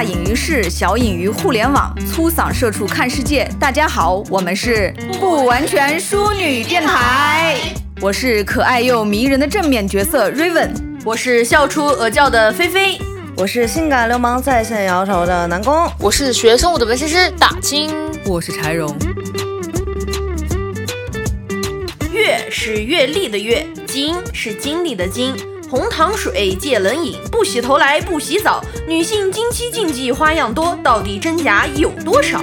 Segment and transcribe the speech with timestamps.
[0.00, 3.46] 大隐于市，小隐于互联网，粗嗓社畜看世界。
[3.60, 7.60] 大家好，我们是不完全淑女电台。
[8.00, 10.70] 我是可爱又迷人的正面角色 Raven，
[11.04, 12.98] 我是笑出鹅叫的菲菲，
[13.36, 17.94] 我是性感流氓在线摇头的南宫，我是学生物的纹身师大清，
[18.24, 18.96] 我是柴荣。
[22.10, 25.36] 月是阅历的月，经是经历的经。
[25.70, 28.60] 红糖水借冷饮，不洗头来不洗澡。
[28.88, 32.42] 女性经期禁忌花样多，到底真假有多少？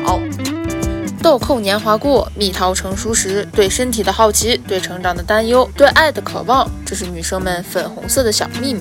[1.21, 3.45] 豆蔻年华过，蜜桃成熟时。
[3.51, 8.79] 对身体的好奇，对成长的担忧，对爱的渴望，这是女生们粉红色的小秘密。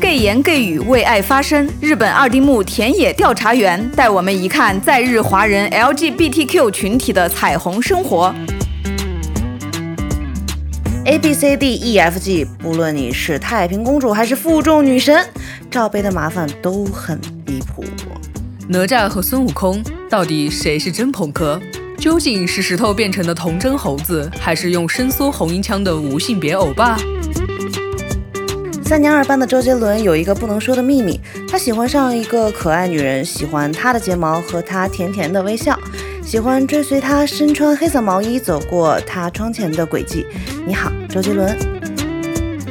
[0.00, 1.68] gay 言 gay 语为爱发声。
[1.82, 8.34] 日本二丁目田野调查员带我们一看在日华人 LGBTQ 群体的彩虹生活。
[11.06, 15.22] A B C D E F G，不论你是太平公主还是负重女神，
[15.70, 17.84] 罩杯的麻烦都很离谱。
[18.68, 21.60] 哪吒和孙悟空到底谁是真朋克？
[21.98, 26.96] 究竟是石头变成的童真猴子，还是用伸缩红缨枪的无性别欧巴？
[28.82, 35.78] 三年二班的周杰伦有一个不能说的秘密，他喜欢上一个可爱女人，喜欢她的睫毛和她甜甜的微笑。
[36.24, 40.26] 喜欢追随他身穿黑色毛衣走过他窗前的轨迹。
[40.66, 41.56] 你好，周杰伦。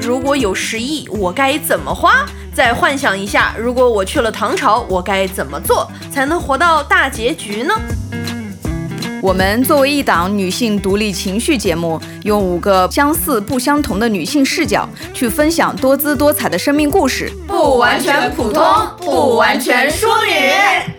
[0.02, 2.26] 如果有十亿，我该怎么花？
[2.52, 7.74] 再幻想一下，如果我去了唐朝，我该怎么做才能活到大结局呢？
[9.22, 17.32] 我们作为一档女性独立情绪节目，用五个相似不相同的女性视角，去分享多姿多彩的生命故事。
[17.48, 18.66] 不完全普通，
[18.98, 20.93] 不完全淑女。